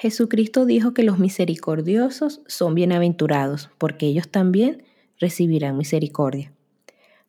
Jesucristo 0.00 0.64
dijo 0.64 0.94
que 0.94 1.02
los 1.02 1.18
misericordiosos 1.18 2.40
son 2.46 2.76
bienaventurados, 2.76 3.68
porque 3.78 4.06
ellos 4.06 4.28
también 4.28 4.84
recibirán 5.18 5.76
misericordia. 5.76 6.52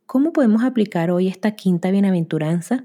¿Cómo 0.06 0.34
podemos 0.34 0.64
aplicar 0.64 1.10
hoy 1.10 1.28
esta 1.28 1.56
quinta 1.56 1.90
bienaventuranza? 1.90 2.84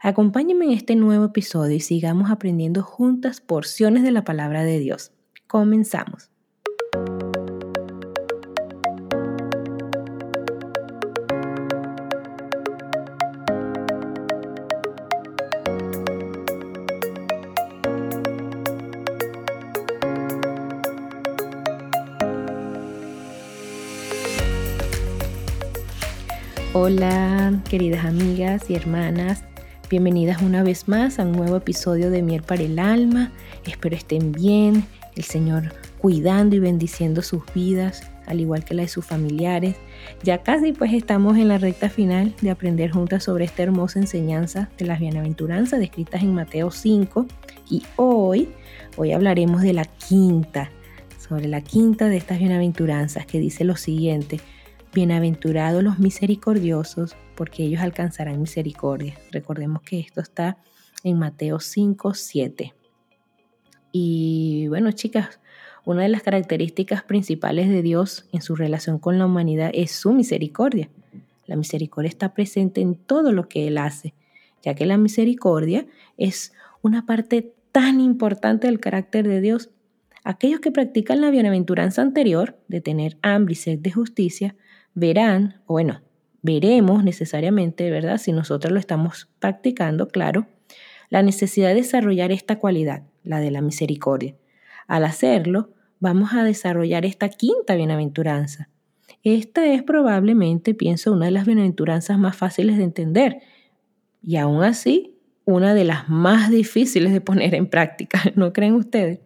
Acompáñenme 0.00 0.64
en 0.64 0.70
este 0.70 0.96
nuevo 0.96 1.26
episodio 1.26 1.76
y 1.76 1.80
sigamos 1.80 2.30
aprendiendo 2.30 2.82
juntas 2.82 3.42
porciones 3.42 4.02
de 4.02 4.12
la 4.12 4.24
palabra 4.24 4.64
de 4.64 4.78
Dios. 4.78 5.12
Comenzamos. 5.46 6.30
Hola, 26.78 27.58
queridas 27.70 28.04
amigas 28.04 28.68
y 28.68 28.74
hermanas. 28.74 29.44
Bienvenidas 29.88 30.42
una 30.42 30.62
vez 30.62 30.88
más 30.88 31.18
a 31.18 31.22
un 31.22 31.32
nuevo 31.32 31.56
episodio 31.56 32.10
de 32.10 32.20
Miel 32.20 32.42
para 32.42 32.64
el 32.64 32.78
Alma. 32.78 33.32
Espero 33.64 33.96
estén 33.96 34.30
bien, 34.30 34.84
el 35.14 35.24
Señor 35.24 35.72
cuidando 35.96 36.54
y 36.54 36.58
bendiciendo 36.58 37.22
sus 37.22 37.42
vidas, 37.54 38.02
al 38.26 38.40
igual 38.40 38.62
que 38.62 38.74
la 38.74 38.82
de 38.82 38.88
sus 38.88 39.06
familiares. 39.06 39.76
Ya 40.22 40.42
casi 40.42 40.74
pues 40.74 40.92
estamos 40.92 41.38
en 41.38 41.48
la 41.48 41.56
recta 41.56 41.88
final 41.88 42.34
de 42.42 42.50
aprender 42.50 42.90
juntas 42.90 43.24
sobre 43.24 43.46
esta 43.46 43.62
hermosa 43.62 43.98
enseñanza 43.98 44.68
de 44.76 44.84
las 44.84 45.00
bienaventuranzas 45.00 45.80
descritas 45.80 46.22
en 46.22 46.34
Mateo 46.34 46.70
5 46.70 47.26
y 47.70 47.84
hoy, 47.96 48.50
hoy 48.98 49.12
hablaremos 49.12 49.62
de 49.62 49.72
la 49.72 49.86
quinta, 49.86 50.70
sobre 51.26 51.48
la 51.48 51.62
quinta 51.62 52.10
de 52.10 52.18
estas 52.18 52.38
bienaventuranzas 52.38 53.24
que 53.24 53.40
dice 53.40 53.64
lo 53.64 53.76
siguiente. 53.76 54.42
Bienaventurados 54.96 55.84
los 55.84 55.98
misericordiosos, 55.98 57.16
porque 57.34 57.64
ellos 57.64 57.82
alcanzarán 57.82 58.40
misericordia. 58.40 59.12
Recordemos 59.30 59.82
que 59.82 60.00
esto 60.00 60.22
está 60.22 60.56
en 61.04 61.18
Mateo 61.18 61.60
5, 61.60 62.14
7. 62.14 62.72
Y 63.92 64.68
bueno, 64.68 64.90
chicas, 64.92 65.38
una 65.84 66.04
de 66.04 66.08
las 66.08 66.22
características 66.22 67.02
principales 67.02 67.68
de 67.68 67.82
Dios 67.82 68.26
en 68.32 68.40
su 68.40 68.56
relación 68.56 68.98
con 68.98 69.18
la 69.18 69.26
humanidad 69.26 69.70
es 69.74 69.90
su 69.90 70.14
misericordia. 70.14 70.88
La 71.44 71.56
misericordia 71.56 72.08
está 72.08 72.32
presente 72.32 72.80
en 72.80 72.94
todo 72.94 73.32
lo 73.32 73.50
que 73.50 73.68
Él 73.68 73.76
hace, 73.76 74.14
ya 74.62 74.74
que 74.74 74.86
la 74.86 74.96
misericordia 74.96 75.86
es 76.16 76.54
una 76.80 77.04
parte 77.04 77.52
tan 77.70 78.00
importante 78.00 78.66
del 78.66 78.80
carácter 78.80 79.28
de 79.28 79.42
Dios. 79.42 79.68
Aquellos 80.24 80.60
que 80.60 80.72
practican 80.72 81.20
la 81.20 81.30
bienaventuranza 81.30 82.00
anterior, 82.00 82.58
de 82.68 82.80
tener 82.80 83.18
hambre 83.20 83.52
y 83.52 83.56
sed 83.56 83.78
de 83.78 83.92
justicia, 83.92 84.56
verán, 84.96 85.60
bueno, 85.68 86.00
veremos 86.42 87.04
necesariamente, 87.04 87.90
¿verdad? 87.90 88.18
Si 88.18 88.32
nosotros 88.32 88.72
lo 88.72 88.80
estamos 88.80 89.28
practicando, 89.38 90.08
claro, 90.08 90.48
la 91.10 91.22
necesidad 91.22 91.68
de 91.68 91.76
desarrollar 91.76 92.32
esta 92.32 92.58
cualidad, 92.58 93.04
la 93.22 93.38
de 93.38 93.50
la 93.50 93.60
misericordia. 93.60 94.34
Al 94.88 95.04
hacerlo, 95.04 95.70
vamos 96.00 96.32
a 96.32 96.42
desarrollar 96.42 97.04
esta 97.04 97.28
quinta 97.28 97.74
bienaventuranza. 97.76 98.70
Esta 99.22 99.66
es 99.66 99.82
probablemente, 99.82 100.74
pienso, 100.74 101.12
una 101.12 101.26
de 101.26 101.32
las 101.32 101.46
bienaventuranzas 101.46 102.18
más 102.18 102.36
fáciles 102.36 102.78
de 102.78 102.84
entender 102.84 103.42
y 104.22 104.36
aún 104.36 104.64
así 104.64 105.18
una 105.44 105.74
de 105.74 105.84
las 105.84 106.08
más 106.08 106.50
difíciles 106.50 107.12
de 107.12 107.20
poner 107.20 107.54
en 107.54 107.68
práctica, 107.68 108.20
¿no 108.34 108.52
creen 108.52 108.74
ustedes? 108.74 109.20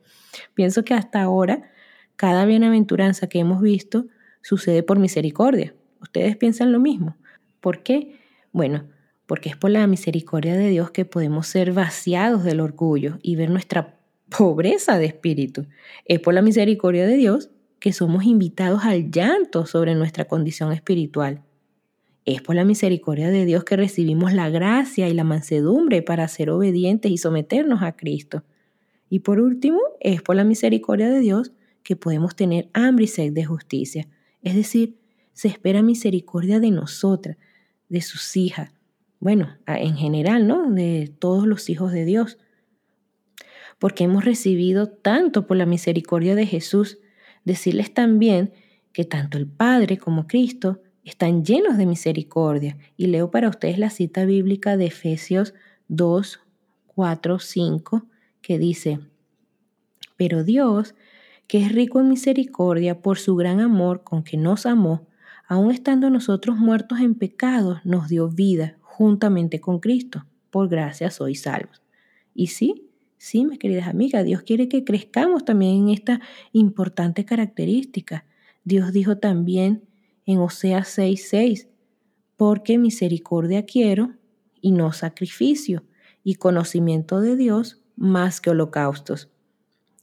Pienso 0.55 0.85
que 0.85 0.95
hasta 0.95 1.23
ahora 1.23 1.71
cada 2.17 2.45
bienaventuranza 2.45 3.29
que 3.29 3.39
hemos 3.39 3.63
visto 3.63 4.07
sucede 4.43 4.83
por 4.83 4.99
misericordia. 4.99 5.75
¿Ustedes 6.01 6.37
piensan 6.37 6.73
lo 6.73 6.81
mismo? 6.81 7.17
¿Por 7.61 7.83
qué? 7.83 8.19
Bueno, 8.53 8.89
porque 9.27 9.49
es 9.49 9.57
por 9.57 9.71
la 9.71 9.87
misericordia 9.87 10.57
de 10.57 10.69
Dios 10.71 10.91
que 10.91 11.05
podemos 11.05 11.47
ser 11.47 11.73
vaciados 11.73 12.43
del 12.43 12.61
orgullo 12.61 13.19
y 13.23 13.37
ver 13.37 13.51
nuestra 13.51 14.01
pobreza 14.37 14.99
de 14.99 15.07
espíritu. 15.07 15.67
Es 16.05 16.21
por 16.21 16.35
la 16.35 16.43
misericordia 16.43 17.07
de 17.07 17.17
Dios 17.17 17.51
que 17.79 17.93
somos 17.93 18.25
invitados 18.25 18.85
al 18.85 19.11
llanto 19.11 19.67
sobre 19.67 19.95
nuestra 19.95 20.27
condición 20.27 20.73
espiritual. 20.73 21.43
Es 22.25 22.43
por 22.43 22.55
la 22.55 22.65
misericordia 22.65 23.31
de 23.31 23.45
Dios 23.45 23.65
que 23.65 23.77
recibimos 23.77 24.33
la 24.33 24.51
gracia 24.51 25.09
y 25.09 25.15
la 25.15 25.25
mansedumbre 25.25 26.03
para 26.03 26.29
ser 26.29 26.51
obedientes 26.51 27.11
y 27.11 27.17
someternos 27.17 27.83
a 27.83 27.97
Cristo. 27.97 28.45
Y 29.09 29.21
por 29.21 29.41
último, 29.41 29.81
es 30.01 30.23
por 30.23 30.37
la 30.37 30.45
misericordia 30.45 31.09
de 31.09 31.21
Dios 31.21 31.53
que 31.83 31.97
podemos 31.97 32.37
tener 32.37 32.69
hambre 32.73 33.05
y 33.05 33.09
sed 33.09 33.33
de 33.33 33.45
justicia. 33.45 34.09
Es 34.43 34.55
decir, 34.55 34.99
se 35.33 35.49
espera 35.49 35.83
misericordia 35.83 36.61
de 36.61 36.71
nosotras, 36.71 37.37
de 37.89 38.01
sus 38.03 38.37
hijas, 38.37 38.73
bueno, 39.19 39.59
en 39.67 39.97
general, 39.97 40.47
¿no? 40.47 40.71
De 40.71 41.13
todos 41.19 41.47
los 41.47 41.69
hijos 41.69 41.93
de 41.93 42.07
Dios. 42.07 42.39
Porque 43.79 44.05
hemos 44.05 44.25
recibido 44.25 44.89
tanto 44.89 45.47
por 45.47 45.59
la 45.59 45.67
misericordia 45.67 46.35
de 46.35 46.47
Jesús, 46.47 46.99
decirles 47.45 47.93
también 47.93 48.53
que 48.93 49.05
tanto 49.05 49.39
el 49.39 49.47
Padre 49.47 49.99
como 49.99 50.27
Cristo 50.27 50.81
están 51.05 51.45
llenos 51.45 51.77
de 51.77 51.87
misericordia. 51.87 52.79
Y 52.97 53.09
leo 53.09 53.31
para 53.31 53.51
ustedes 53.51 53.79
la 53.79 53.91
cita 53.91 54.25
bíblica 54.25 54.77
de 54.77 54.87
Efesios 54.87 55.55
2, 55.89 56.41
4, 56.87 57.39
5, 57.39 58.07
que 58.41 58.59
dice, 58.59 59.01
pero 60.17 60.45
Dios, 60.45 60.95
que 61.51 61.59
es 61.59 61.73
rico 61.73 61.99
en 61.99 62.09
misericordia 62.09 63.03
por 63.03 63.19
su 63.19 63.35
gran 63.35 63.59
amor 63.59 64.05
con 64.05 64.23
que 64.23 64.37
nos 64.37 64.67
amó, 64.67 65.09
aun 65.49 65.73
estando 65.73 66.09
nosotros 66.09 66.57
muertos 66.57 67.01
en 67.01 67.17
pecados, 67.17 67.81
nos 67.83 68.09
dio 68.09 68.29
vida 68.29 68.79
juntamente 68.83 69.61
con 69.61 69.81
Cristo. 69.81 70.25
Por 70.51 70.69
gracia 70.69 71.11
sois 71.11 71.43
salvos. 71.43 71.83
Y 72.35 72.47
sí, 72.47 72.89
sí, 73.19 73.45
mis 73.45 73.59
queridas 73.59 73.89
amigas, 73.89 74.25
Dios 74.25 74.43
quiere 74.43 74.69
que 74.69 74.85
crezcamos 74.85 75.45
también 75.45 75.75
en 75.75 75.89
esta 75.89 76.21
importante 76.53 77.25
característica. 77.25 78.27
Dios 78.63 78.93
dijo 78.93 79.19
también 79.19 79.83
en 80.27 80.39
Oseas 80.39 80.97
6:6, 80.97 81.67
porque 82.37 82.79
misericordia 82.79 83.67
quiero 83.67 84.13
y 84.61 84.71
no 84.71 84.93
sacrificio, 84.93 85.83
y 86.23 86.37
conocimiento 86.37 87.21
de 87.21 87.35
Dios 87.35 87.83
más 87.97 88.41
que 88.41 88.51
holocaustos. 88.51 89.31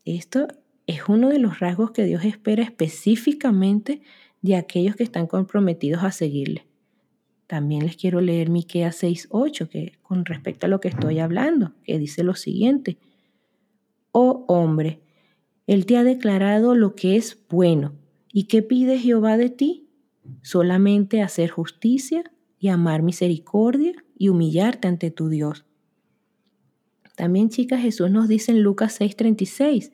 Esto 0.03 0.50
es 0.88 1.08
uno 1.09 1.30
de 1.30 1.38
los 1.38 1.59
rasgos 1.59 1.92
que 1.92 2.06
Dios 2.06 2.24
espera 2.24 2.64
específicamente 2.64 4.02
de 4.42 4.56
aquellos 4.56 4.96
que 4.96 5.03
están 5.03 5.28
comprometidos 5.28 6.03
a 6.03 6.12
seguirle. 6.12 6.66
También 7.46 7.84
les 7.84 7.98
quiero 7.98 8.22
leer 8.22 8.50
Miqueas 8.50 9.03
6:8, 9.03 9.70
que 9.70 10.00
con 10.02 10.25
respecto 10.25 10.66
a 10.66 10.70
lo 10.70 10.80
que 10.80 10.88
estoy 10.88 11.20
hablando, 11.20 11.74
que 11.84 12.00
dice 12.00 12.24
lo 12.24 12.36
siguiente: 12.36 12.98
Oh 14.12 14.46
hombre, 14.48 15.02
él 15.66 15.86
te 15.86 15.98
ha 15.98 16.03
declarado 16.03 16.75
lo 16.75 16.96
que 16.96 17.18
es 17.18 17.38
bueno, 17.50 17.94
¿y 18.31 18.44
qué 18.44 18.62
pide 18.62 18.98
Jehová 18.98 19.38
de 19.38 19.50
ti? 19.50 19.90
Solamente 20.42 21.22
hacer 21.22 21.50
justicia 21.50 22.24
y 22.59 22.69
amar 22.69 23.02
misericordia 23.02 23.94
y 24.18 24.30
humillarte 24.30 24.88
ante 24.88 25.12
tu 25.12 25.30
Dios. 25.30 25.66
También, 27.16 27.50
chicas, 27.50 27.81
Jesús 27.81 28.12
nos 28.12 28.28
dice 28.28 28.52
en 28.52 28.62
Lucas 28.62 29.00
6:36, 29.00 29.92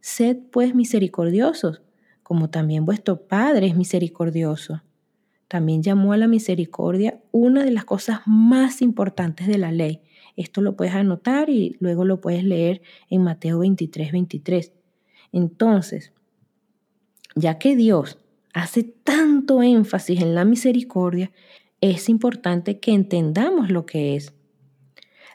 Sed 0.00 0.38
pues 0.50 0.74
misericordiosos, 0.74 1.82
como 2.22 2.50
también 2.50 2.84
vuestro 2.84 3.26
Padre 3.26 3.66
es 3.66 3.76
misericordioso. 3.76 4.82
También 5.48 5.82
llamó 5.82 6.12
a 6.12 6.16
la 6.16 6.26
misericordia 6.26 7.20
una 7.30 7.64
de 7.64 7.70
las 7.70 7.84
cosas 7.84 8.20
más 8.26 8.82
importantes 8.82 9.46
de 9.46 9.58
la 9.58 9.70
ley. 9.70 10.00
Esto 10.36 10.60
lo 10.60 10.76
puedes 10.76 10.94
anotar 10.94 11.50
y 11.50 11.76
luego 11.80 12.04
lo 12.04 12.20
puedes 12.20 12.44
leer 12.44 12.82
en 13.10 13.22
Mateo 13.22 13.60
23, 13.60 14.12
23. 14.12 14.72
Entonces, 15.32 16.12
ya 17.36 17.58
que 17.58 17.76
Dios 17.76 18.18
hace 18.52 18.82
tanto 18.82 19.62
énfasis 19.62 20.20
en 20.20 20.34
la 20.34 20.44
misericordia, 20.44 21.30
es 21.80 22.08
importante 22.08 22.80
que 22.80 22.92
entendamos 22.92 23.70
lo 23.70 23.86
que 23.86 24.16
es. 24.16 24.34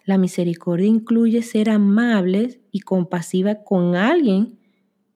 La 0.05 0.17
misericordia 0.17 0.87
incluye 0.87 1.41
ser 1.43 1.69
amables 1.69 2.59
y 2.71 2.79
compasiva 2.79 3.63
con 3.63 3.95
alguien 3.95 4.57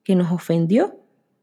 que 0.06 0.14
nos 0.14 0.30
ofendió 0.30 1.00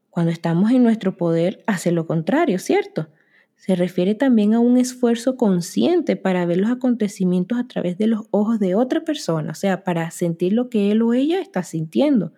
cuando 0.08 0.32
estamos 0.32 0.70
en 0.70 0.82
nuestro 0.82 1.18
poder, 1.18 1.62
hace 1.66 1.92
lo 1.92 2.06
contrario, 2.06 2.58
¿cierto? 2.58 3.10
Se 3.56 3.76
refiere 3.76 4.14
también 4.14 4.54
a 4.54 4.58
un 4.58 4.78
esfuerzo 4.78 5.36
consciente 5.36 6.16
para 6.16 6.46
ver 6.46 6.56
los 6.56 6.70
acontecimientos 6.70 7.58
a 7.58 7.68
través 7.68 7.98
de 7.98 8.06
los 8.06 8.22
ojos 8.30 8.58
de 8.58 8.74
otra 8.74 9.04
persona, 9.04 9.50
o 9.50 9.54
sea, 9.54 9.84
para 9.84 10.10
sentir 10.10 10.54
lo 10.54 10.70
que 10.70 10.90
él 10.90 11.02
o 11.02 11.12
ella 11.12 11.42
está 11.42 11.62
sintiendo. 11.62 12.32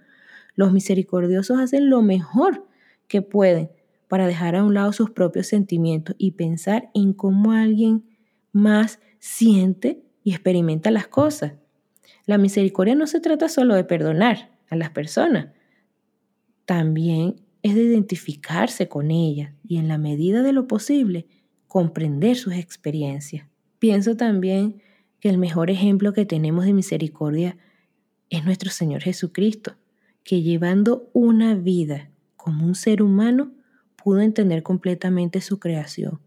Los 0.56 0.72
misericordiosos 0.72 1.60
hacen 1.60 1.90
lo 1.90 2.02
mejor 2.02 2.66
que 3.06 3.22
pueden 3.22 3.70
para 4.08 4.26
dejar 4.26 4.56
a 4.56 4.64
un 4.64 4.74
lado 4.74 4.92
sus 4.92 5.10
propios 5.10 5.46
sentimientos 5.46 6.16
y 6.18 6.32
pensar 6.32 6.90
en 6.92 7.12
cómo 7.12 7.52
alguien 7.52 8.02
más 8.50 8.98
siente 9.20 10.02
y 10.24 10.32
experimenta 10.32 10.90
las 10.90 11.06
cosas. 11.06 11.52
La 12.24 12.36
misericordia 12.36 12.96
no 12.96 13.06
se 13.06 13.20
trata 13.20 13.48
solo 13.48 13.76
de 13.76 13.84
perdonar, 13.84 14.50
a 14.68 14.74
las 14.74 14.90
personas, 14.90 15.48
también 16.66 17.36
es 17.62 17.74
de 17.74 17.82
identificarse 17.82 18.88
con 18.88 19.10
ellas 19.10 19.52
y 19.66 19.78
en 19.78 19.88
la 19.88 19.98
medida 19.98 20.42
de 20.42 20.52
lo 20.52 20.68
posible 20.68 21.26
comprender 21.66 22.36
sus 22.36 22.54
experiencias. 22.54 23.46
Pienso 23.78 24.16
también 24.16 24.82
que 25.20 25.28
el 25.28 25.38
mejor 25.38 25.70
ejemplo 25.70 26.12
que 26.12 26.26
tenemos 26.26 26.64
de 26.64 26.74
misericordia 26.74 27.56
es 28.30 28.44
nuestro 28.44 28.70
Señor 28.70 29.02
Jesucristo, 29.02 29.76
que 30.22 30.42
llevando 30.42 31.08
una 31.12 31.54
vida 31.54 32.10
como 32.36 32.66
un 32.66 32.74
ser 32.74 33.02
humano 33.02 33.52
pudo 33.96 34.20
entender 34.20 34.62
completamente 34.62 35.40
su 35.40 35.58
creación. 35.58 36.20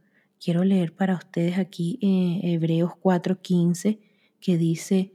Quiero 0.44 0.64
leer 0.64 0.94
para 0.94 1.16
ustedes 1.16 1.58
aquí 1.58 2.00
en 2.02 2.46
Hebreos 2.46 2.94
4:15 3.02 4.00
que 4.40 4.58
dice, 4.58 5.14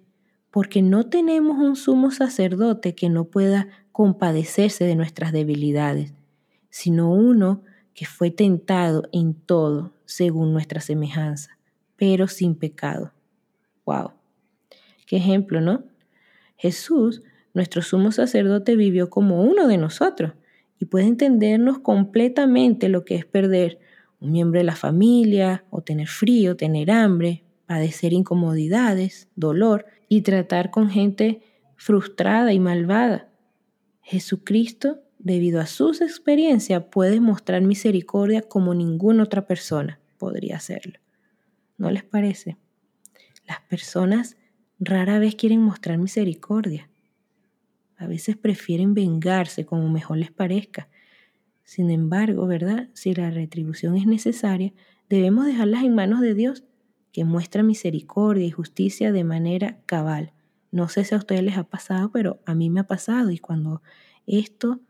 porque 0.51 0.83
no 0.83 1.07
tenemos 1.07 1.59
un 1.59 1.77
sumo 1.77 2.11
sacerdote 2.11 2.95
que 2.95 3.09
no 3.09 3.25
pueda 3.25 3.69
compadecerse 3.95 4.85
de 4.85 4.97
nuestras 4.97 5.31
debilidades, 5.31 6.15
sino 6.69 7.13
uno 7.13 7.63
que 7.95 8.07
fue 8.07 8.33
tentado 8.33 9.05
en 9.13 9.35
todo 9.35 9.93
según 10.05 10.53
nuestra 10.53 10.81
semejanza, 10.81 11.57
pero 11.95 12.27
sin 12.27 12.57
pecado. 12.57 13.13
¡Wow! 13.87 14.11
Qué 15.07 15.19
ejemplo, 15.19 15.61
¿no? 15.61 15.85
Jesús, 16.57 17.23
nuestro 17.53 17.83
sumo 17.83 18.11
sacerdote, 18.11 18.75
vivió 18.75 19.11
como 19.11 19.45
uno 19.45 19.69
de 19.69 19.79
nosotros 19.79 20.33
y 20.81 20.87
puede 20.87 21.07
entendernos 21.07 21.79
completamente 21.79 22.89
lo 22.89 23.05
que 23.05 23.15
es 23.15 23.25
perder 23.25 23.79
un 24.19 24.33
miembro 24.33 24.59
de 24.59 24.65
la 24.65 24.75
familia, 24.75 25.67
o 25.71 25.83
tener 25.83 26.09
frío, 26.09 26.57
tener 26.57 26.91
hambre, 26.91 27.45
padecer 27.67 28.13
incomodidades, 28.13 29.29
dolor 29.37 29.87
y 30.09 30.23
tratar 30.23 30.73
con 30.73 30.91
gente 30.91 31.43
frustrada 31.77 32.53
y 32.53 32.59
malvada. 32.59 33.29
Jesucristo, 34.05 35.03
debido 35.19 35.61
a 35.61 35.67
sus 35.67 36.01
experiencias, 36.01 36.85
puede 36.91 37.21
mostrar 37.21 37.63
misericordia 37.63 38.43
como 38.43 38.75
ninguna 38.75 39.25
otra 39.25 39.47
persona 39.47 39.99
podría 40.19 40.57
hacerlo. 40.57 41.01
¿No 41.77 41.91
les 41.91 42.05
parece? 42.05 42.57
Las 43.47 43.61
personas 43.63 44.37
rara 44.79 45.19
vez 45.19 45.35
quieren 45.35 45.61
mostrar 45.61 45.99
misericordia. 45.99 46.91
A 47.97 48.07
veces 48.07 48.37
prefieren 48.37 48.95
vengarse 48.95 49.65
como 49.65 49.89
mejor 49.89 50.19
les 50.19 50.31
parezca. 50.31 50.89
Sin 51.63 51.91
embargo, 51.91 52.47
¿verdad? 52.47 52.91
Si 52.93 53.15
la 53.15 53.31
retribución 53.31 53.97
es 53.97 54.07
necesaria, 54.07 54.73
debemos 55.09 55.47
dejarlas 55.47 55.85
en 55.85 55.95
manos 55.95 56.21
de 56.21 56.35
Dios, 56.35 56.65
que 57.13 57.25
muestra 57.25 57.63
misericordia 57.63 58.47
y 58.47 58.51
justicia 58.51 59.13
de 59.13 59.25
manera 59.25 59.81
cabal. 59.87 60.33
No 60.75 60.89
sé 60.89 61.05
si 61.05 61.15
a 61.15 61.19
ustedes 61.19 61.45
les 61.45 61.57
ha 61.57 61.63
pasado, 61.63 62.11
pero 62.11 62.41
a 62.47 62.55
mí 62.57 62.69
me 62.69 62.81
ha 62.81 62.87
pasado 62.89 63.31
y 63.31 63.39
cuando 63.39 63.81
esto 64.27 64.81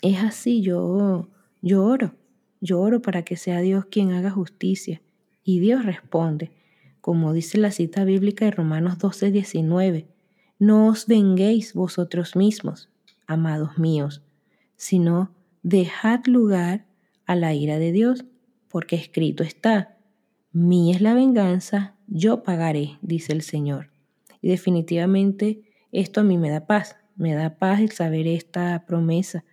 es 0.00 0.22
así, 0.22 0.62
yo, 0.62 1.28
yo 1.60 1.84
oro, 1.84 2.14
yo 2.58 2.80
oro 2.80 3.02
para 3.02 3.26
que 3.26 3.36
sea 3.36 3.60
Dios 3.60 3.84
quien 3.90 4.12
haga 4.12 4.30
justicia. 4.30 5.02
Y 5.44 5.60
Dios 5.60 5.84
responde, 5.84 6.50
como 7.02 7.34
dice 7.34 7.58
la 7.58 7.72
cita 7.72 8.04
bíblica 8.04 8.46
de 8.46 8.52
Romanos 8.52 8.96
12, 8.96 9.32
19. 9.32 10.08
No 10.58 10.86
os 10.86 11.06
venguéis 11.06 11.74
vosotros 11.74 12.34
mismos, 12.34 12.88
amados 13.26 13.76
míos, 13.76 14.22
sino 14.76 15.30
dejad 15.62 16.24
lugar 16.24 16.86
a 17.26 17.36
la 17.36 17.52
ira 17.52 17.78
de 17.78 17.92
Dios, 17.92 18.24
porque 18.68 18.96
escrito 18.96 19.42
está, 19.42 19.98
mí 20.52 20.90
es 20.90 21.02
la 21.02 21.12
venganza, 21.12 21.96
yo 22.06 22.42
pagaré, 22.42 22.96
dice 23.02 23.34
el 23.34 23.42
Señor. 23.42 23.91
Y 24.42 24.48
definitivamente 24.48 25.62
esto 25.92 26.20
a 26.20 26.24
mí 26.24 26.36
me 26.36 26.50
da 26.50 26.66
paz, 26.66 26.96
me 27.16 27.34
da 27.34 27.56
paz 27.56 27.80
el 27.80 27.92
saber 27.92 28.26
esta 28.26 28.84
promesa 28.86 29.44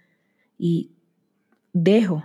y 0.57 0.91
dejo, 1.71 2.23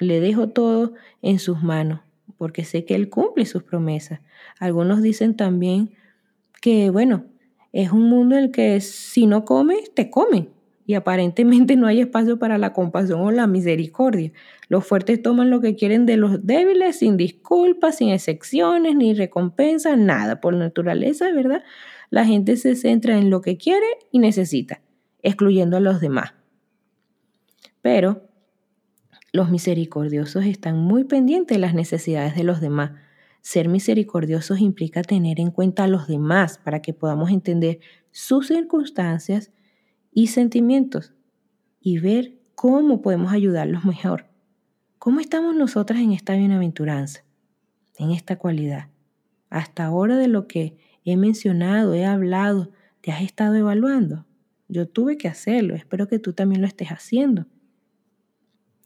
le 0.00 0.20
dejo 0.20 0.48
todo 0.48 0.94
en 1.22 1.38
sus 1.38 1.62
manos, 1.62 2.00
porque 2.36 2.64
sé 2.64 2.84
que 2.84 2.94
Él 2.94 3.08
cumple 3.08 3.46
sus 3.46 3.62
promesas. 3.62 4.20
Algunos 4.58 5.02
dicen 5.02 5.36
también 5.36 5.92
que, 6.60 6.90
bueno, 6.90 7.26
es 7.72 7.92
un 7.92 8.08
mundo 8.08 8.36
en 8.36 8.44
el 8.44 8.50
que 8.50 8.80
si 8.80 9.26
no 9.26 9.44
comes, 9.44 9.94
te 9.94 10.10
comen. 10.10 10.50
Y 10.86 10.94
aparentemente 10.94 11.76
no 11.76 11.86
hay 11.86 12.00
espacio 12.00 12.38
para 12.38 12.56
la 12.56 12.72
compasión 12.72 13.20
o 13.20 13.30
la 13.30 13.46
misericordia. 13.46 14.32
Los 14.68 14.86
fuertes 14.86 15.20
toman 15.20 15.50
lo 15.50 15.60
que 15.60 15.74
quieren 15.74 16.06
de 16.06 16.16
los 16.16 16.46
débiles 16.46 17.00
sin 17.00 17.18
disculpas, 17.18 17.96
sin 17.96 18.08
excepciones, 18.08 18.96
ni 18.96 19.12
recompensas, 19.12 19.98
nada. 19.98 20.40
Por 20.40 20.54
naturaleza, 20.54 21.30
¿verdad? 21.30 21.62
La 22.10 22.24
gente 22.24 22.56
se 22.56 22.74
centra 22.74 23.18
en 23.18 23.30
lo 23.30 23.40
que 23.40 23.56
quiere 23.56 23.86
y 24.10 24.18
necesita, 24.18 24.82
excluyendo 25.22 25.76
a 25.76 25.80
los 25.80 26.00
demás. 26.00 26.34
Pero 27.82 28.28
los 29.32 29.50
misericordiosos 29.50 30.44
están 30.44 30.78
muy 30.78 31.04
pendientes 31.04 31.56
de 31.56 31.60
las 31.60 31.74
necesidades 31.74 32.34
de 32.34 32.44
los 32.44 32.60
demás 32.60 32.92
ser 33.48 33.68
misericordiosos 33.68 34.60
implica 34.60 35.02
tener 35.02 35.40
en 35.40 35.50
cuenta 35.50 35.84
a 35.84 35.88
los 35.88 36.06
demás 36.06 36.58
para 36.58 36.82
que 36.82 36.92
podamos 36.92 37.30
entender 37.30 37.80
sus 38.10 38.48
circunstancias 38.48 39.52
y 40.12 40.26
sentimientos 40.26 41.14
y 41.80 41.98
ver 41.98 42.38
cómo 42.54 43.00
podemos 43.00 43.32
ayudarlos 43.32 43.84
mejor. 43.84 44.26
¿Cómo 44.98 45.20
estamos 45.20 45.54
nosotras 45.54 46.00
en 46.00 46.12
esta 46.12 46.34
bienaventuranza, 46.34 47.24
en 47.96 48.10
esta 48.10 48.36
cualidad? 48.36 48.88
Hasta 49.48 49.86
ahora 49.86 50.16
de 50.16 50.28
lo 50.28 50.46
que 50.48 50.76
he 51.12 51.16
mencionado, 51.16 51.94
he 51.94 52.04
hablado, 52.04 52.70
¿te 53.00 53.12
has 53.12 53.22
estado 53.22 53.54
evaluando? 53.54 54.26
Yo 54.68 54.86
tuve 54.88 55.16
que 55.16 55.28
hacerlo, 55.28 55.74
espero 55.74 56.08
que 56.08 56.18
tú 56.18 56.32
también 56.32 56.60
lo 56.60 56.66
estés 56.66 56.88
haciendo. 56.88 57.46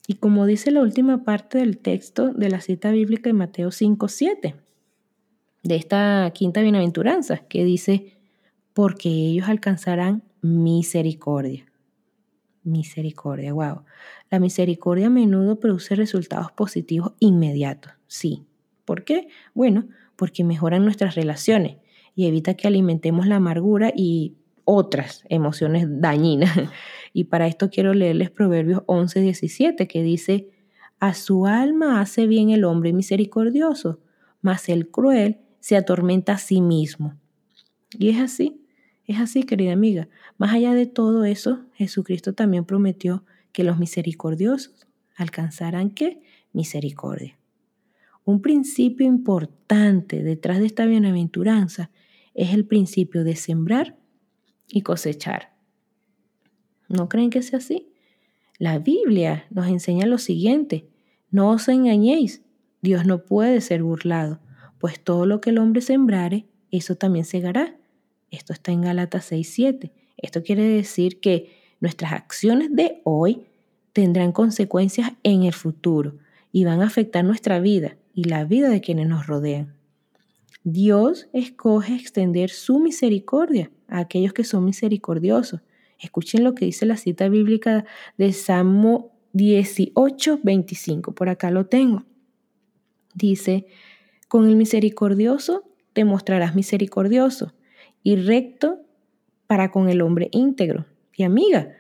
Y 0.07 0.15
como 0.15 0.47
dice 0.47 0.71
la 0.71 0.81
última 0.81 1.25
parte 1.25 1.59
del 1.59 1.79
texto 1.79 2.33
de 2.33 2.49
la 2.49 2.61
cita 2.61 2.91
bíblica 2.91 3.29
de 3.29 3.35
Mateo 3.35 3.71
5, 3.71 4.09
7, 4.09 4.55
de 5.63 5.77
esta 5.77 6.31
quinta 6.35 6.61
bienaventuranza, 6.61 7.39
que 7.39 7.65
dice, 7.65 8.17
porque 8.75 9.09
ellos 9.09 9.49
alcanzarán 9.49 10.23
misericordia. 10.41 11.67
Misericordia, 12.65 13.53
wow. 13.53 13.83
La 14.31 14.39
misericordia 14.39 15.07
a 15.07 15.11
menudo 15.11 15.59
produce 15.59 15.95
resultados 15.95 16.53
positivos 16.53 17.13
inmediatos, 17.21 17.93
sí. 18.07 18.45
¿Por 18.85 19.05
qué? 19.05 19.29
Bueno, 19.55 19.89
porque 20.17 20.45
mejoran 20.45 20.85
nuestras 20.85 21.15
relaciones 21.15 21.77
y 22.15 22.27
evita 22.27 22.55
que 22.55 22.69
alimentemos 22.69 23.27
la 23.27 23.37
amargura 23.37 23.93
y 23.95 24.37
otras 24.65 25.25
emociones 25.29 25.87
dañinas. 25.89 26.51
Y 27.15 27.25
para 27.25 27.47
esto 27.47 27.69
quiero 27.69 27.93
leerles 27.93 28.31
Proverbios 28.31 28.85
11, 28.87 29.21
17, 29.21 29.87
que 29.87 30.03
dice, 30.03 30.49
a 30.99 31.13
su 31.13 31.47
alma 31.47 32.01
hace 32.01 32.27
bien 32.27 32.49
el 32.49 32.65
hombre 32.65 32.95
misericordioso, 32.95 34.01
mas 34.41 34.71
el 34.71 34.89
cruel 34.89 35.41
se 35.61 35.77
atormenta 35.77 36.33
a 36.33 36.39
sí 36.39 36.63
mismo. 36.63 37.19
Y 37.99 38.09
es 38.09 38.19
así, 38.19 38.65
es 39.05 39.21
así, 39.21 39.43
querida 39.43 39.75
amiga. 39.75 40.09
Más 40.39 40.55
allá 40.55 40.73
de 40.73 40.87
todo 40.87 41.25
eso, 41.27 41.67
Jesucristo 41.75 42.33
también 42.33 42.65
prometió 42.65 43.25
que 43.53 43.63
los 43.63 43.79
misericordiosos 43.79 44.87
alcanzarán 45.17 45.91
qué? 45.91 46.23
Misericordia. 46.53 47.39
Un 48.25 48.41
principio 48.41 49.07
importante 49.07 50.23
detrás 50.23 50.61
de 50.61 50.67
esta 50.67 50.87
bienaventuranza 50.87 51.91
es 52.35 52.53
el 52.53 52.65
principio 52.67 53.25
de 53.25 53.37
sembrar 53.37 53.97
y 54.69 54.83
cosechar. 54.83 55.53
¿No 56.89 57.09
creen 57.09 57.31
que 57.31 57.43
sea 57.43 57.59
así? 57.59 57.89
La 58.59 58.79
Biblia 58.79 59.47
nos 59.51 59.67
enseña 59.67 60.07
lo 60.07 60.19
siguiente, 60.19 60.89
no 61.31 61.51
os 61.51 61.69
engañéis, 61.69 62.43
Dios 62.83 63.07
no 63.07 63.25
puede 63.25 63.61
ser 63.61 63.83
burlado, 63.83 64.41
pues 64.79 65.03
todo 65.03 65.27
lo 65.27 65.41
que 65.41 65.51
el 65.51 65.59
hombre 65.59 65.81
sembrare, 65.81 66.47
eso 66.71 66.97
también 66.97 67.25
segará. 67.25 67.77
Esto 68.31 68.53
está 68.53 68.73
en 68.73 68.83
Galatas 68.83 69.31
6:7. 69.31 69.93
Esto 70.17 70.43
quiere 70.43 70.65
decir 70.65 71.21
que 71.21 71.51
nuestras 71.81 72.13
acciones 72.13 72.75
de 72.75 73.01
hoy 73.05 73.47
tendrán 73.93 74.33
consecuencias 74.33 75.13
en 75.23 75.45
el 75.45 75.53
futuro 75.53 76.17
y 76.51 76.65
van 76.65 76.81
a 76.81 76.87
afectar 76.87 77.25
nuestra 77.25 77.61
vida 77.61 77.97
y 78.15 78.25
la 78.25 78.45
vida 78.45 78.69
de 78.69 78.81
quienes 78.81 79.09
nos 79.09 79.27
rodean. 79.27 79.75
Dios 80.65 81.29
escoge 81.33 81.95
extender 81.95 82.51
su 82.51 82.79
misericordia 82.79 83.71
a 83.89 83.99
aquellos 83.99 84.33
que 84.33 84.45
son 84.45 84.65
misericordiosos. 84.65 85.61
Escuchen 85.99 86.45
lo 86.45 86.55
que 86.55 86.65
dice 86.65 86.87
la 86.87 86.97
cita 86.97 87.29
bíblica 87.29 87.85
de 88.17 88.33
Salmo 88.33 89.13
18, 89.33 90.41
25. 90.43 91.15
Por 91.15 91.29
acá 91.29 91.51
lo 91.51 91.67
tengo. 91.67 92.05
Dice, 93.15 93.67
con 94.29 94.47
el 94.47 94.57
misericordioso 94.57 95.65
te 95.93 96.05
mostrarás 96.05 96.55
misericordioso 96.55 97.53
y 98.03 98.17
recto 98.17 98.81
para 99.47 99.71
con 99.71 99.89
el 99.89 100.01
hombre 100.01 100.29
íntegro. 100.33 100.87
Y 101.15 101.25
amiga, 101.25 101.77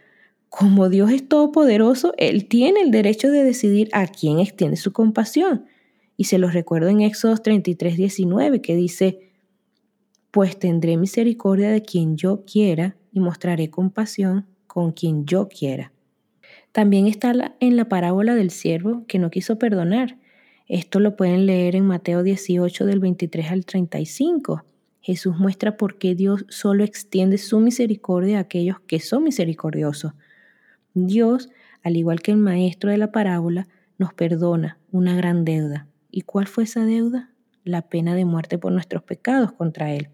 como 0.48 0.90
Dios 0.90 1.10
es 1.10 1.26
todopoderoso, 1.26 2.12
Él 2.18 2.46
tiene 2.46 2.82
el 2.82 2.90
derecho 2.90 3.30
de 3.30 3.44
decidir 3.44 3.88
a 3.92 4.06
quién 4.06 4.38
extiende 4.38 4.76
su 4.76 4.92
compasión. 4.92 5.66
Y 6.16 6.25
se 6.25 6.38
los 6.38 6.54
recuerdo 6.54 6.88
en 6.88 7.00
Éxodo 7.00 7.37
33, 7.37 7.97
19, 7.97 8.61
que 8.61 8.76
dice, 8.76 9.33
pues 10.31 10.59
tendré 10.59 10.97
misericordia 10.97 11.71
de 11.71 11.83
quien 11.83 12.16
yo 12.16 12.45
quiera 12.45 12.97
y 13.12 13.21
mostraré 13.21 13.71
compasión 13.71 14.47
con 14.66 14.92
quien 14.92 15.26
yo 15.26 15.49
quiera. 15.49 15.92
También 16.73 17.07
está 17.07 17.54
en 17.61 17.76
la 17.76 17.88
parábola 17.88 18.35
del 18.35 18.50
siervo 18.50 19.04
que 19.07 19.19
no 19.19 19.31
quiso 19.31 19.59
perdonar. 19.59 20.19
Esto 20.66 21.00
lo 21.00 21.16
pueden 21.16 21.45
leer 21.45 21.76
en 21.76 21.87
Mateo 21.87 22.23
18 22.23 22.87
del 22.87 22.99
23 22.99 23.50
al 23.50 23.66
35. 23.66 24.64
Jesús 25.02 25.37
muestra 25.37 25.76
por 25.76 25.99
qué 25.99 26.14
Dios 26.14 26.47
solo 26.49 26.85
extiende 26.85 27.37
su 27.37 27.61
misericordia 27.61 28.38
a 28.38 28.42
aquellos 28.42 28.81
que 28.81 29.00
son 29.00 29.25
misericordiosos. 29.25 30.14
Dios, 30.95 31.50
al 31.83 31.97
igual 31.97 32.23
que 32.23 32.31
el 32.31 32.38
maestro 32.38 32.90
de 32.90 32.97
la 32.97 33.12
parábola, 33.12 33.69
nos 33.99 34.14
perdona 34.14 34.78
una 34.90 35.14
gran 35.14 35.45
deuda. 35.45 35.88
¿Y 36.12 36.21
cuál 36.21 36.47
fue 36.47 36.64
esa 36.64 36.85
deuda? 36.85 37.33
La 37.64 37.88
pena 37.88 38.14
de 38.14 38.25
muerte 38.25 38.59
por 38.59 38.71
nuestros 38.71 39.02
pecados 39.02 39.50
contra 39.52 39.92
Él, 39.92 40.11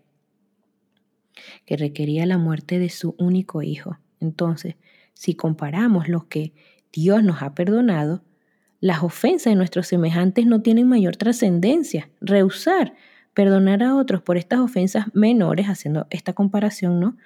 que 1.66 1.76
requería 1.76 2.24
la 2.24 2.38
muerte 2.38 2.78
de 2.78 2.88
su 2.88 3.14
único 3.18 3.62
hijo. 3.62 3.98
Entonces, 4.20 4.76
si 5.12 5.34
comparamos 5.34 6.08
lo 6.08 6.28
que 6.28 6.54
Dios 6.92 7.22
nos 7.22 7.42
ha 7.42 7.54
perdonado, 7.54 8.22
las 8.80 9.02
ofensas 9.02 9.50
de 9.50 9.56
nuestros 9.56 9.88
semejantes 9.88 10.46
no 10.46 10.62
tienen 10.62 10.88
mayor 10.88 11.16
trascendencia. 11.16 12.08
Rehusar 12.20 12.94
perdonar 13.38 13.84
a 13.84 13.94
otros 13.94 14.20
por 14.20 14.36
estas 14.36 14.58
ofensas 14.58 15.06
menores, 15.14 15.66
haciendo 15.66 16.08
esta 16.10 16.32
comparación, 16.32 16.98
¿no? 16.98 17.16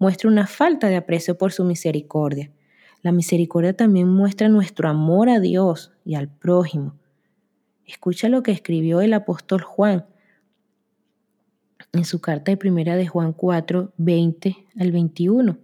Muestra 0.00 0.28
una 0.28 0.48
falta 0.48 0.88
de 0.88 0.96
aprecio 0.96 1.38
por 1.38 1.52
su 1.52 1.64
misericordia. 1.64 2.50
La 3.02 3.12
misericordia 3.12 3.76
también 3.76 4.08
muestra 4.08 4.48
nuestro 4.48 4.88
amor 4.88 5.28
a 5.28 5.38
Dios 5.38 5.92
y 6.04 6.16
al 6.16 6.28
prójimo. 6.28 6.99
Escucha 7.90 8.28
lo 8.28 8.44
que 8.44 8.52
escribió 8.52 9.00
el 9.00 9.12
apóstol 9.12 9.62
Juan 9.62 10.06
en 11.92 12.04
su 12.04 12.20
carta 12.20 12.52
de 12.52 12.56
primera 12.56 12.94
de 12.94 13.08
Juan 13.08 13.32
4, 13.32 13.94
20 13.96 14.56
al 14.78 14.92
21. 14.92 15.58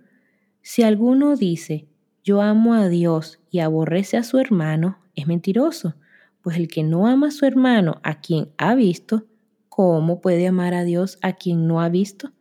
Si 0.61 0.83
alguno 0.83 1.37
dice, 1.37 1.87
yo 2.25 2.43
amo 2.43 2.75
a 2.75 2.89
Dios 2.89 3.39
y 3.49 3.61
aborrece 3.61 4.17
a 4.17 4.25
su 4.25 4.41
hermano, 4.41 4.99
es 5.15 5.29
mentiroso, 5.29 5.95
pues 6.43 6.57
el 6.57 6.67
que 6.67 6.83
no 6.83 7.07
ama 7.07 7.29
a 7.29 7.31
su 7.31 7.47
hermano 7.47 8.01
a 8.03 8.21
quien 8.21 8.49
ha 8.59 8.75
visto, 8.75 9.25
¿cómo 9.69 10.21
puede 10.21 10.49
amar 10.49 10.75
a 10.75 10.83
Dios 10.83 11.19
a 11.23 11.35
quien 11.35 11.69
no 11.69 11.81
ha 11.81 11.89
visto? 11.89 12.33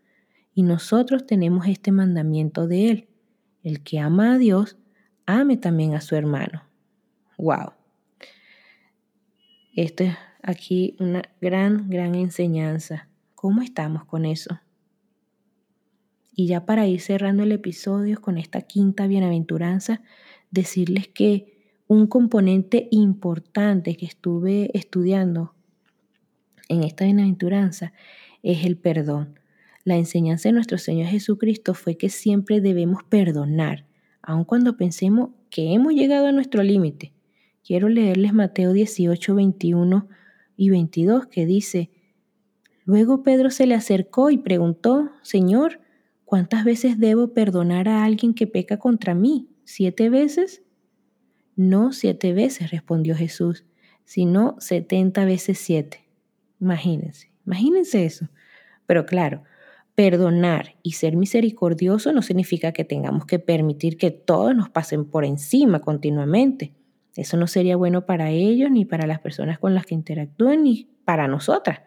Y 0.55 0.63
nosotros 0.63 1.27
tenemos 1.27 1.67
este 1.67 1.91
mandamiento 1.91 2.67
de 2.67 2.89
Él. 2.89 3.07
El 3.61 3.83
que 3.83 3.99
ama 3.99 4.33
a 4.33 4.37
Dios, 4.39 4.77
ame 5.27 5.57
también 5.57 5.93
a 5.93 6.01
su 6.01 6.15
hermano. 6.15 6.63
¡Wow! 7.37 7.84
Esto 9.75 10.05
es 10.05 10.15
aquí 10.41 10.95
una 10.99 11.21
gran, 11.41 11.89
gran 11.89 12.15
enseñanza. 12.15 13.09
¿Cómo 13.35 13.61
estamos 13.61 14.05
con 14.05 14.23
eso? 14.23 14.61
Y 16.33 16.47
ya 16.47 16.65
para 16.65 16.87
ir 16.87 17.01
cerrando 17.01 17.43
el 17.43 17.51
episodio 17.51 18.21
con 18.21 18.37
esta 18.37 18.61
quinta 18.61 19.05
bienaventuranza, 19.05 20.01
decirles 20.49 21.09
que 21.09 21.57
un 21.87 22.07
componente 22.07 22.87
importante 22.89 23.97
que 23.97 24.05
estuve 24.05 24.69
estudiando 24.73 25.53
en 26.69 26.83
esta 26.83 27.03
bienaventuranza 27.03 27.91
es 28.43 28.63
el 28.63 28.77
perdón. 28.77 29.37
La 29.83 29.97
enseñanza 29.97 30.47
de 30.47 30.53
nuestro 30.53 30.77
Señor 30.77 31.09
Jesucristo 31.09 31.73
fue 31.73 31.97
que 31.97 32.07
siempre 32.07 32.61
debemos 32.61 33.03
perdonar, 33.03 33.85
aun 34.21 34.45
cuando 34.45 34.77
pensemos 34.77 35.31
que 35.49 35.73
hemos 35.73 35.93
llegado 35.93 36.27
a 36.27 36.31
nuestro 36.31 36.63
límite. 36.63 37.14
Quiero 37.65 37.89
leerles 37.89 38.33
Mateo 38.33 38.73
18, 38.73 39.35
21 39.35 40.07
y 40.55 40.69
22 40.69 41.27
que 41.27 41.45
dice, 41.45 41.89
Luego 42.85 43.23
Pedro 43.23 43.49
se 43.49 43.65
le 43.65 43.73
acercó 43.73 44.29
y 44.29 44.37
preguntó, 44.37 45.09
Señor, 45.23 45.81
¿Cuántas 46.25 46.65
veces 46.65 46.99
debo 46.99 47.33
perdonar 47.33 47.87
a 47.87 48.03
alguien 48.03 48.33
que 48.33 48.47
peca 48.47 48.77
contra 48.77 49.13
mí? 49.13 49.47
¿Siete 49.63 50.09
veces? 50.09 50.63
No 51.55 51.93
siete 51.93 52.33
veces, 52.33 52.71
respondió 52.71 53.15
Jesús, 53.15 53.63
sino 54.05 54.55
setenta 54.59 55.23
veces 55.23 55.59
siete. 55.59 56.03
Imagínense, 56.59 57.31
imagínense 57.45 58.05
eso. 58.05 58.27
Pero 58.87 59.05
claro, 59.05 59.43
perdonar 59.93 60.75
y 60.81 60.93
ser 60.93 61.15
misericordioso 61.15 62.11
no 62.11 62.23
significa 62.23 62.71
que 62.71 62.83
tengamos 62.83 63.27
que 63.27 63.37
permitir 63.37 63.97
que 63.97 64.09
todos 64.09 64.55
nos 64.55 64.71
pasen 64.71 65.05
por 65.05 65.25
encima 65.25 65.79
continuamente. 65.79 66.73
Eso 67.15 67.37
no 67.37 67.47
sería 67.47 67.77
bueno 67.77 68.05
para 68.05 68.29
ellos, 68.29 68.69
ni 68.71 68.85
para 68.85 69.07
las 69.07 69.19
personas 69.19 69.59
con 69.59 69.73
las 69.73 69.85
que 69.85 69.95
interactúen, 69.95 70.63
ni 70.63 70.89
para 71.05 71.27
nosotras. 71.27 71.81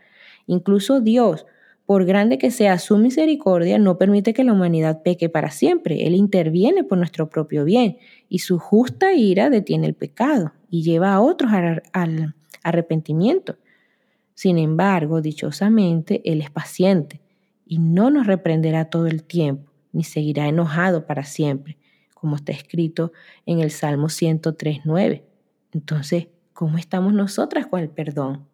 Incluso 0.47 1.00
Dios, 1.00 1.47
por 1.85 2.04
grande 2.04 2.38
que 2.38 2.50
sea 2.50 2.78
su 2.78 2.99
misericordia, 2.99 3.78
no 3.78 3.99
permite 3.99 4.35
que 4.35 4.44
la 4.44 4.52
humanidad 4.52 5.02
peque 5.02 5.28
para 5.28 5.50
siempre. 5.50 6.06
Él 6.06 6.14
interviene 6.14 6.85
por 6.85 6.99
nuestro 6.99 7.28
propio 7.30 7.64
bien 7.64 7.99
y 8.28 8.40
su 8.40 8.58
justa 8.58 9.14
ira 9.14 9.50
detiene 9.50 9.87
el 9.87 9.94
pecado 9.94 10.52
y 10.70 10.82
lleva 10.82 11.14
a 11.14 11.20
otros 11.20 11.50
al 11.52 12.35
arrepentimiento. 12.62 13.56
Sin 14.35 14.58
embargo, 14.58 15.20
dichosamente, 15.20 16.20
Él 16.25 16.42
es 16.42 16.50
paciente 16.50 17.20
y 17.66 17.78
no 17.78 18.11
nos 18.11 18.26
reprenderá 18.26 18.85
todo 18.85 19.06
el 19.06 19.25
tiempo, 19.25 19.73
ni 19.92 20.04
seguirá 20.04 20.47
enojado 20.47 21.06
para 21.06 21.25
siempre, 21.25 21.77
como 22.20 22.37
está 22.37 22.52
escrito 22.52 23.12
en 23.46 23.60
el 23.60 23.70
Salmo 23.70 24.08
103.9. 24.08 25.22
Entonces, 25.72 26.28
¿cómo 26.52 26.78
estamos 26.78 27.12
nosotras 27.12 27.66
con 27.66 27.80
el 27.80 27.88
perdón? 27.88 28.46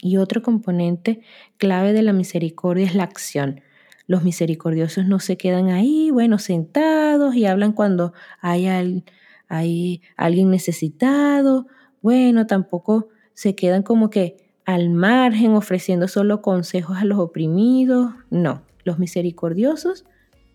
Y 0.00 0.16
otro 0.16 0.42
componente 0.42 1.22
clave 1.58 1.92
de 1.92 2.02
la 2.02 2.12
misericordia 2.12 2.86
es 2.86 2.94
la 2.94 3.04
acción. 3.04 3.60
Los 4.06 4.24
misericordiosos 4.24 5.06
no 5.06 5.20
se 5.20 5.36
quedan 5.36 5.68
ahí, 5.68 6.10
bueno, 6.10 6.38
sentados 6.38 7.34
y 7.36 7.46
hablan 7.46 7.72
cuando 7.72 8.12
hay, 8.40 9.04
hay 9.48 10.02
alguien 10.16 10.50
necesitado. 10.50 11.66
Bueno, 12.00 12.46
tampoco 12.46 13.08
se 13.34 13.54
quedan 13.54 13.82
como 13.82 14.10
que 14.10 14.36
al 14.64 14.90
margen 14.90 15.54
ofreciendo 15.54 16.08
solo 16.08 16.42
consejos 16.42 16.98
a 16.98 17.04
los 17.04 17.18
oprimidos. 17.18 18.12
No, 18.30 18.62
los 18.84 18.98
misericordiosos 18.98 20.04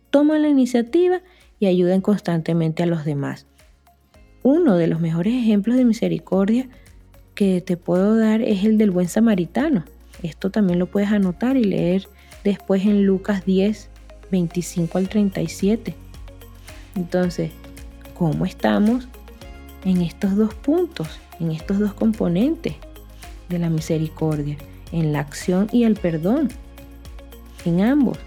toman 0.10 0.42
la 0.42 0.50
iniciativa 0.50 1.22
y 1.60 1.68
ayudan 1.68 2.02
constantemente 2.02 2.84
a 2.84 2.88
los 2.88 3.06
demás. 3.06 3.46
Uno 4.44 4.76
de 4.76 4.88
los 4.88 5.00
mejores 5.00 5.34
ejemplos 5.34 5.78
de 5.78 5.86
misericordia 5.86 6.70
que 7.36 7.62
te 7.62 7.78
puedo 7.78 8.16
dar 8.16 8.42
es 8.42 8.64
el 8.64 8.78
del 8.78 8.92
buen 8.92 9.10
samaritano. 9.10 9.84
Esto 10.24 10.50
también 10.50 10.80
lo 10.80 10.88
puedes 10.88 11.12
anotar 11.12 11.58
y 11.58 11.64
leer 11.64 12.08
después 12.44 12.84
en 12.84 13.06
Lucas 13.06 13.46
10, 13.46 13.90
25 14.32 14.98
al 14.98 15.10
37. 15.10 15.94
Entonces, 16.96 17.52
¿cómo 18.18 18.46
estamos 18.46 19.08
en 19.86 20.02
estos 20.02 20.36
dos 20.36 20.54
puntos, 20.54 21.08
en 21.40 21.52
estos 21.52 21.80
dos 21.80 21.94
componentes 21.94 22.76
de 23.50 23.60
la 23.60 23.70
misericordia, 23.70 24.58
en 24.92 25.14
la 25.14 25.20
acción 25.20 25.68
y 25.72 25.84
el 25.84 25.96
perdón? 25.96 26.50
En 27.66 27.82
ambos. 27.82 28.18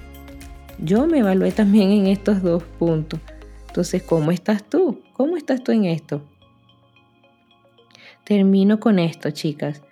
Yo 0.82 1.06
me 1.06 1.18
evalué 1.18 1.52
también 1.52 1.90
en 1.90 2.06
estos 2.06 2.42
dos 2.42 2.62
puntos. 2.62 3.20
Entonces, 3.68 4.02
¿cómo 4.02 4.30
estás 4.30 4.64
tú? 4.64 5.02
¿Cómo 5.12 5.37
estás 5.37 5.62
tú 5.62 5.72
en 5.72 5.84
esto? 5.84 6.22
Termino 8.25 8.80
con 8.80 8.99
esto, 8.99 9.30
chicas. 9.30 9.82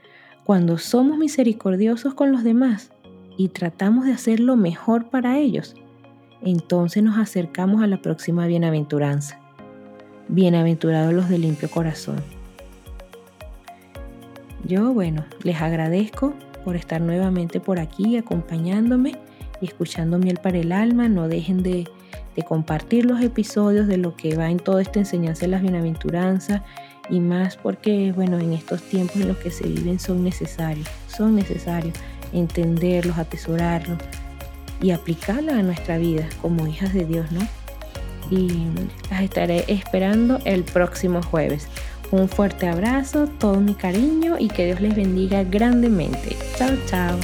Cuando 0.45 0.79
somos 0.79 1.19
misericordiosos 1.19 2.15
con 2.15 2.33
los 2.33 2.43
demás 2.43 2.91
y 3.37 3.49
tratamos 3.49 4.07
de 4.07 4.13
hacer 4.13 4.41
lo 4.41 4.57
mejor 4.57 5.11
para 5.11 5.39
ellos, 5.39 5.75
entonces 6.41 7.03
nos 7.03 7.19
acercamos 7.19 7.83
a 7.83 7.87
la 7.87 8.01
próxima 8.01 8.47
bienaventuranza. 8.47 9.39
Bienaventurados 10.29 11.13
los 11.13 11.29
de 11.29 11.37
limpio 11.37 11.71
corazón. 11.71 12.17
Yo, 14.65 14.95
bueno, 14.95 15.27
les 15.43 15.61
agradezco 15.61 16.33
por 16.65 16.77
estar 16.77 17.03
nuevamente 17.03 17.61
por 17.61 17.79
aquí 17.79 18.17
acompañándome 18.17 19.28
y 19.61 19.67
escuchando 19.67 20.19
miel 20.19 20.39
para 20.43 20.59
el 20.59 20.73
alma. 20.73 21.09
No 21.09 21.29
dejen 21.29 21.63
de, 21.63 21.89
de 22.37 22.43
compartir 22.43 23.05
los 23.05 23.21
episodios 23.21 23.87
de 23.87 23.97
lo 23.97 24.17
que 24.17 24.37
va 24.37 24.51
en 24.51 24.59
toda 24.59 24.83
esta 24.83 24.99
enseñanza 24.99 25.43
de 25.43 25.49
las 25.49 25.63
bienaventuranzas 25.63 26.63
y 27.11 27.21
más 27.21 27.57
porque, 27.57 28.13
bueno, 28.13 28.39
en 28.39 28.53
estos 28.53 28.83
tiempos 28.83 29.17
en 29.17 29.29
los 29.29 29.39
que 29.39 29.51
se 29.51 29.67
viven 29.67 29.99
son 29.99 30.23
necesarios, 30.23 30.87
son 31.07 31.35
necesarios 31.35 31.95
entenderlos, 32.33 33.19
atesorarlos 33.19 33.99
y 34.81 34.91
aplicarlos 34.91 35.55
a 35.55 35.63
nuestra 35.63 35.99
vida 35.99 36.29
como 36.43 36.67
hijas 36.67 36.93
de 36.93 37.05
Dios, 37.05 37.31
¿no? 37.33 37.41
Y 38.31 38.67
las 39.11 39.23
estaré 39.23 39.65
esperando 39.69 40.39
el 40.45 40.65
próximo 40.65 41.23
jueves. 41.23 41.67
Un 42.11 42.29
fuerte 42.29 42.69
abrazo, 42.69 43.27
todo 43.27 43.61
mi 43.61 43.75
cariño 43.75 44.37
y 44.39 44.49
que 44.49 44.67
Dios 44.67 44.81
les 44.81 44.95
bendiga 44.95 45.45
grandemente. 45.45 46.37
Chao, 46.57 46.77
chao. 46.87 47.19